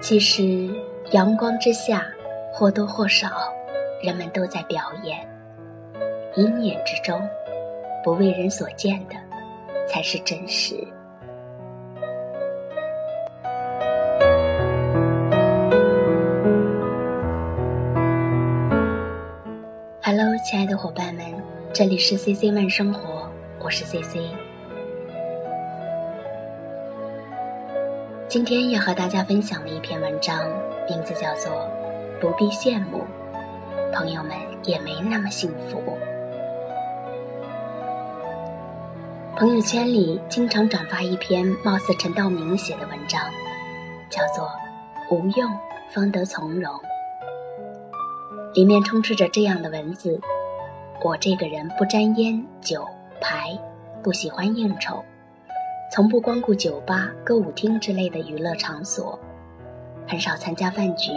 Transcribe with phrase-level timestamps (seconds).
[0.00, 0.68] 其实，
[1.12, 2.06] 阳光之下，
[2.52, 3.30] 或多或少，
[4.02, 5.18] 人们都在表演。
[6.36, 7.18] 阴影之中，
[8.04, 9.14] 不为人所见的，
[9.88, 10.76] 才是真实。
[21.74, 23.28] 这里是 CC 慢生活，
[23.58, 24.16] 我是 CC。
[28.28, 30.38] 今天要和大家分享的一篇文章，
[30.88, 31.50] 名字叫做
[32.20, 33.02] 《不必羡慕，
[33.92, 35.82] 朋友们也没那么幸福》。
[39.36, 43.20] 朋友圈里经常转发一篇貌似陈道明写的文章，
[44.08, 44.48] 叫做
[45.12, 45.50] 《无用
[45.92, 46.72] 方得从容》，
[48.54, 50.20] 里面充斥着这样的文字：
[51.04, 52.88] 我这个人不沾烟酒
[53.20, 53.54] 牌，
[54.02, 55.04] 不喜欢应酬。
[55.92, 59.18] 从不光顾酒吧、歌舞厅之类的娱乐场所，
[60.08, 61.10] 很少参加饭局，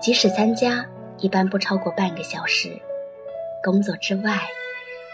[0.00, 0.82] 即使参加，
[1.18, 2.70] 一般不超过半个小时。
[3.62, 4.40] 工作之外，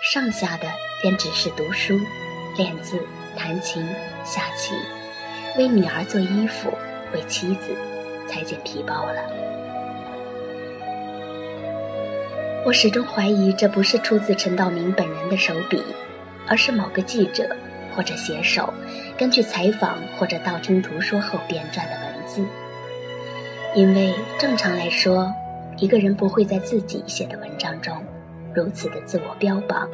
[0.01, 0.69] 剩下的
[1.03, 1.99] 便只是读书、
[2.57, 2.97] 练字、
[3.37, 3.85] 弹琴、
[4.25, 4.73] 下棋，
[5.59, 6.71] 为女儿做衣服，
[7.13, 7.77] 为妻子
[8.29, 9.50] 裁剪皮包了。
[12.65, 15.83] 我始终怀疑这不是出自陈道明本人的手笔，
[16.47, 17.49] 而是某个记者。
[17.93, 18.73] 或者写手
[19.19, 22.41] 根据采访或者道听途说后编撰的文字，
[23.75, 25.31] 因为正常来说，
[25.77, 27.93] 一个人不会在自己写的文章中
[28.55, 29.89] 如此的自我标榜。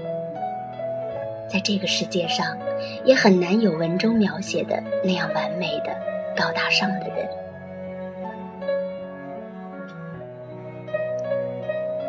[1.49, 2.55] 在这个世界上，
[3.03, 5.91] 也很难有文中描写的那样完美的、
[6.37, 7.27] 高大上的人。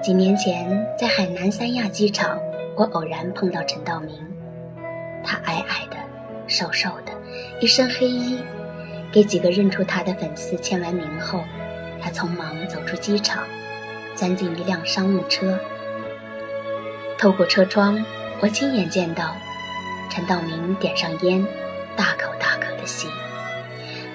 [0.07, 2.39] 几年前，在海南三亚机场，
[2.77, 4.15] 我偶然碰到陈道明。
[5.21, 5.97] 他矮矮的，
[6.47, 7.11] 瘦瘦的，
[7.59, 8.39] 一身黑衣，
[9.11, 11.43] 给几个认出他的粉丝签完名后，
[12.01, 13.43] 他匆忙走出机场，
[14.15, 15.59] 钻进一辆商务车。
[17.17, 18.01] 透过车窗，
[18.39, 19.35] 我亲眼见到
[20.09, 21.45] 陈道明点上烟，
[21.97, 23.09] 大口大口的吸，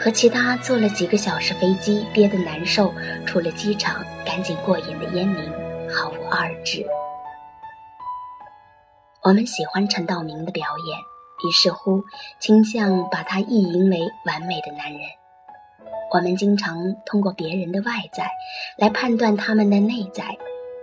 [0.01, 2.95] 和其他坐了几个小时飞机憋得难受，
[3.27, 5.45] 出了机场赶紧过瘾的烟民
[5.93, 6.87] 毫无二致。
[9.23, 10.99] 我们喜欢陈道明的表演，
[11.47, 12.03] 于是乎
[12.41, 15.01] 倾向把他意淫为完美的男人。
[16.13, 18.31] 我们经常通过别人的外在
[18.77, 20.37] 来判断他们的内在，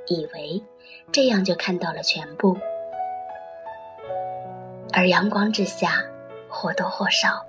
[0.08, 0.64] 以为
[1.12, 2.58] 这样就看到了全部。
[4.92, 6.02] 而阳光之下，
[6.50, 7.46] 或多或少，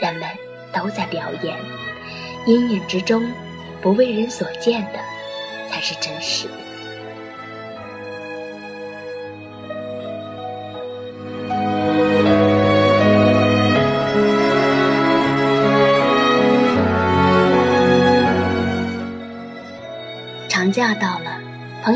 [0.00, 0.28] 人们
[0.72, 1.56] 都在表演。
[2.46, 3.22] 阴影之中，
[3.80, 4.98] 不为人所见的，
[5.70, 6.48] 才是真实。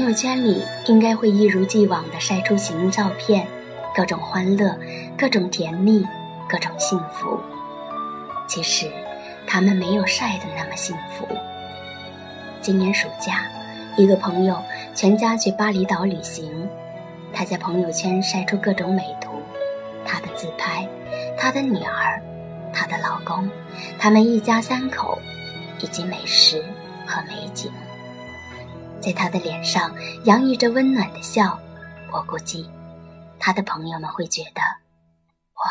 [0.05, 3.49] 朋友圈里应该会一如既往的晒出行照片，
[3.97, 4.79] 各种欢乐，
[5.17, 6.07] 各种甜蜜，
[6.47, 7.41] 各种幸福。
[8.47, 8.93] 其实，
[9.47, 11.27] 他们没有晒的那么幸福。
[12.61, 13.47] 今年暑假，
[13.97, 14.63] 一个朋友
[14.95, 16.69] 全家去巴厘岛旅行，
[17.33, 19.31] 他在朋友圈晒出各种美图，
[20.05, 20.87] 他的自拍，
[21.39, 22.21] 他的女儿，
[22.75, 23.49] 他的老公，
[23.99, 25.19] 他们一家三口，
[25.81, 26.63] 以及美食
[27.07, 27.73] 和美景。
[29.05, 29.95] 在他的脸上
[30.25, 31.61] 洋溢着温暖的笑，
[32.11, 32.71] 我估计，
[33.39, 35.71] 他的朋友们会觉得，哇，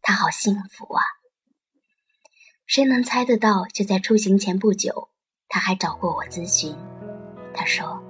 [0.00, 1.02] 他好幸福啊！
[2.64, 3.64] 谁能猜得到？
[3.74, 5.08] 就在出行前不久，
[5.48, 6.72] 他还找过我咨询。
[7.52, 8.00] 他说，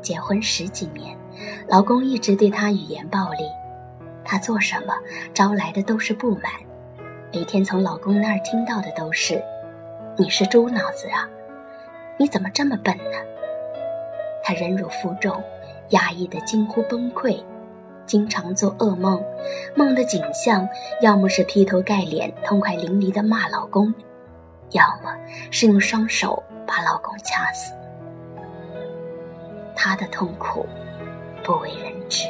[0.00, 1.14] 结婚十几年，
[1.68, 3.44] 老公一直对她语言暴力，
[4.24, 4.94] 她做什么
[5.34, 6.50] 招来的都是不满，
[7.30, 9.44] 每天从老公那儿听到的都是
[10.16, 11.28] ：“你是猪脑子啊，
[12.18, 13.18] 你怎么这么笨呢？”
[14.42, 15.42] 他忍辱负重，
[15.90, 17.42] 压抑的近乎崩溃，
[18.06, 19.22] 经常做噩梦，
[19.74, 20.68] 梦的景象
[21.00, 23.94] 要么是劈头盖脸、痛快淋漓的骂老公，
[24.70, 25.14] 要么
[25.50, 27.72] 是用双手把老公掐死。
[29.76, 30.66] 他的痛苦
[31.42, 32.26] 不为人知，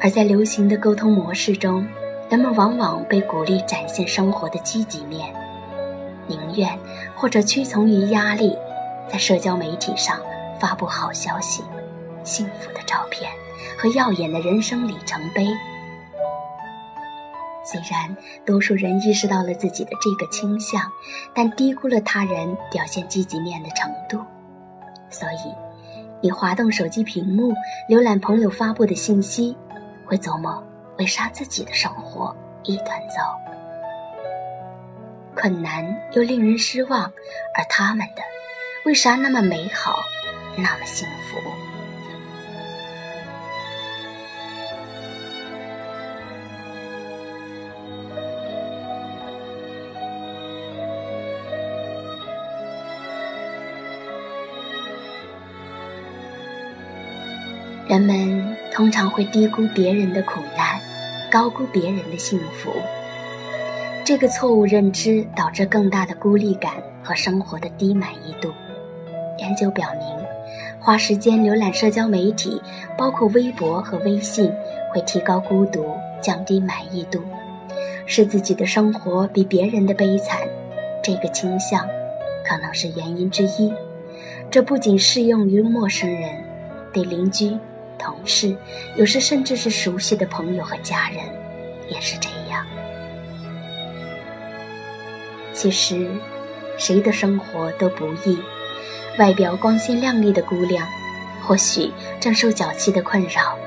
[0.00, 1.86] 而在流行的沟通模式中，
[2.28, 5.32] 人们往往被鼓励展现生活的积极面，
[6.26, 6.68] 宁愿
[7.16, 8.56] 或者屈从于压力。
[9.10, 10.20] 在社交媒体上
[10.60, 11.62] 发布好消息、
[12.24, 13.30] 幸福的照片
[13.78, 15.46] 和耀眼的人生里程碑。
[17.64, 18.16] 虽然
[18.46, 20.80] 多数人意识到了自己的这个倾向，
[21.34, 24.24] 但低估了他人表现积极面的程度。
[25.10, 25.54] 所以，
[26.22, 27.52] 你滑动手机屏幕，
[27.88, 29.56] 浏览朋友发布的信息，
[30.06, 30.62] 会琢磨
[30.98, 33.38] 为啥自己的生活一团糟，
[35.34, 37.02] 困难又令人失望，
[37.54, 38.22] 而他们的
[38.88, 40.02] 为啥那么美好，
[40.56, 41.36] 那么幸福？
[57.86, 60.80] 人们通常会低估别人的苦难，
[61.30, 62.72] 高估别人的幸福。
[64.02, 66.72] 这个错误认知导致更大的孤立感
[67.04, 68.50] 和生活的低满意度。
[69.38, 70.08] 研究表明，
[70.80, 72.60] 花时间浏览社交媒体，
[72.96, 74.52] 包括微博和微信，
[74.92, 77.22] 会提高孤独，降低满意度，
[78.06, 80.40] 使自己的生活比别人的悲惨。
[81.02, 81.88] 这个倾向
[82.44, 83.72] 可能是原因之一。
[84.50, 86.30] 这不仅适用于陌生人，
[86.92, 87.56] 对邻居。
[87.98, 88.56] 同事，
[88.94, 91.18] 有时甚至是熟悉的朋友和家人，
[91.88, 92.64] 也是这样。
[95.52, 96.08] 其实，
[96.76, 98.38] 谁的生活都不易。
[99.18, 100.86] 外表光鲜亮丽的姑娘，
[101.42, 103.58] 或许正受脚气的困扰；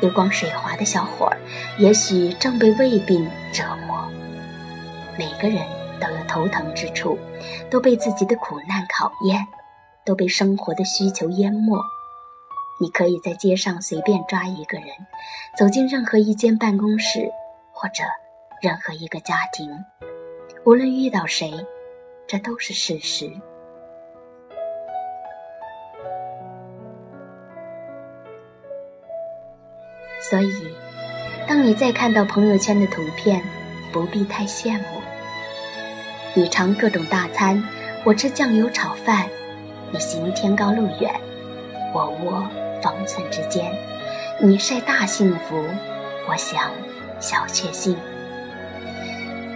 [0.00, 1.38] 油光水滑的小伙儿，
[1.78, 4.04] 也许正被胃病折磨。
[5.16, 5.64] 每个人
[6.00, 7.16] 都有头疼之处，
[7.70, 9.46] 都被自己的苦难考验，
[10.04, 11.80] 都被生活的需求淹没。
[12.80, 14.88] 你可以在街上随便抓一个人，
[15.56, 17.30] 走进任何一间办公室，
[17.72, 18.02] 或者
[18.60, 19.70] 任何一个家庭，
[20.64, 21.52] 无论遇到谁，
[22.26, 23.30] 这都是事实。
[30.28, 30.52] 所以，
[31.46, 33.42] 当你再看到朋友圈的图片，
[33.92, 34.84] 不必太羡慕。
[36.34, 37.62] 你尝各种大餐，
[38.04, 39.24] 我吃酱油炒饭；
[39.90, 41.14] 你行天高路远，
[41.94, 42.44] 我窝。
[42.80, 43.72] 方寸之间，
[44.40, 45.64] 你晒大幸福，
[46.28, 46.70] 我想
[47.18, 47.96] 小确幸。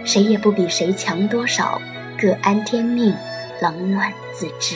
[0.03, 1.81] 谁也不比谁强多少，
[2.19, 3.15] 各安天命，
[3.61, 4.75] 冷暖自知。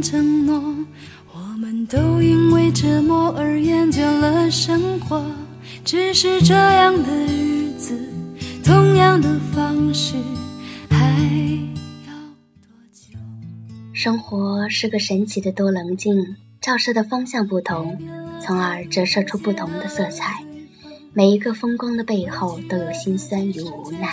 [0.00, 0.86] 承诺，
[1.32, 5.24] 我们都因为折磨而厌倦了生活。
[5.84, 7.98] 只是这样的日子，
[8.62, 10.14] 同样的方式，
[10.90, 10.96] 还
[12.06, 12.12] 要
[12.60, 13.18] 多久？
[13.92, 17.98] 生活是个神奇的多棱镜，照射的方向不同，
[18.40, 20.44] 从而折射出不同的色彩。
[21.12, 24.08] 每一个风光的背后，都有心酸与无奈，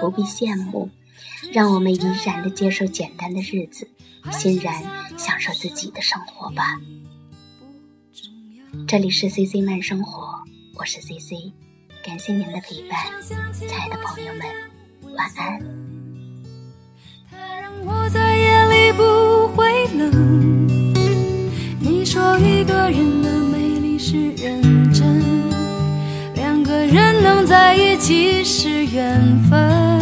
[0.00, 0.88] 不必羡慕。
[1.52, 3.86] 让我们怡然的接受简单的日子，
[4.30, 4.74] 欣然
[5.18, 6.80] 享受自己的生活吧。
[8.88, 10.42] 这里是 C C 慢生活，
[10.76, 11.52] 我是 C C，
[12.02, 13.04] 感谢您的陪伴，
[13.52, 14.46] 亲爱的朋友们，
[15.14, 15.60] 晚安。
[17.84, 20.66] 我在夜里不会冷。
[21.78, 25.22] 你说一个人的美丽是认真，
[26.34, 30.01] 两个人能在一起是缘分。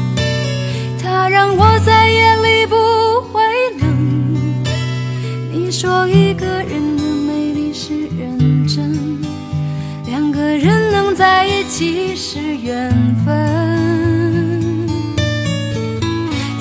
[1.23, 2.75] 它让我在夜里不
[3.31, 3.43] 会
[3.79, 4.43] 冷。
[5.51, 9.21] 你说一个人的美丽是认真，
[10.07, 12.89] 两个人能在一起是缘
[13.23, 14.89] 分。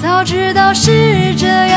[0.03, 1.70] 早知道是这样，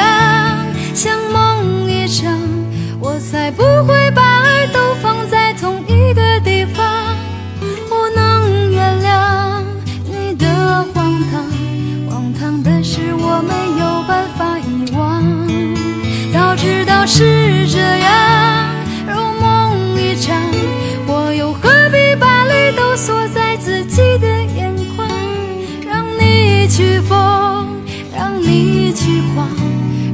[26.76, 27.68] 去疯，
[28.12, 29.48] 让你去狂，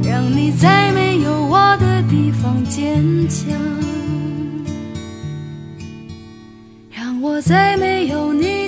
[0.04, 3.48] 让你在没有我的地方坚强。
[6.90, 8.59] 让我在没有你